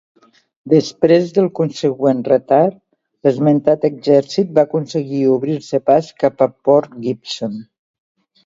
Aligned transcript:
Després 0.71 1.33
del 1.33 1.49
consegüent 1.59 2.23
retard, 2.29 2.79
l'esmentat 3.27 3.85
exèrcit 3.91 4.57
va 4.57 4.65
aconseguir 4.71 5.23
obrir-se 5.35 5.83
pas 5.91 6.11
cap 6.25 6.45
a 6.49 6.53
Port 6.71 7.01
Gibson. 7.09 7.63